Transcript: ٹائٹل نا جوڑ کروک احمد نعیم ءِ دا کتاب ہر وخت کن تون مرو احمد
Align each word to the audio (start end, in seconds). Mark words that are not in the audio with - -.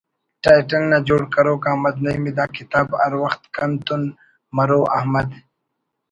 ٹائٹل 0.43 0.83
نا 0.91 0.97
جوڑ 1.07 1.21
کروک 1.33 1.61
احمد 1.69 1.95
نعیم 2.05 2.25
ءِ 2.29 2.31
دا 2.37 2.45
کتاب 2.57 2.87
ہر 3.01 3.13
وخت 3.23 3.41
کن 3.55 3.71
تون 3.85 4.01
مرو 4.55 4.81
احمد 4.97 5.27